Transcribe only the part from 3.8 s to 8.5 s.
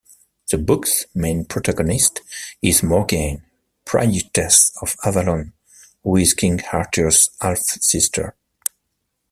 priestess of Avalon, who is King Arthur's half-sister.